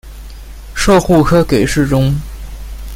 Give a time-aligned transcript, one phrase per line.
[0.73, 2.11] 授户科给事中。